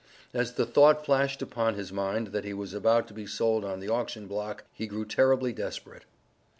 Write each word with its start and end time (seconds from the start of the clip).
As 0.33 0.53
the 0.53 0.65
thought 0.65 1.05
flashed 1.05 1.43
upon 1.43 1.75
his 1.75 1.93
mind 1.93 2.29
that 2.29 2.43
he 2.43 2.55
was 2.55 2.73
about 2.73 3.07
to 3.09 3.13
be 3.13 3.27
sold 3.27 3.63
on 3.63 3.79
the 3.81 3.89
auction 3.89 4.25
block, 4.25 4.63
he 4.73 4.87
grew 4.87 5.05
terribly 5.05 5.53
desperate. 5.53 6.05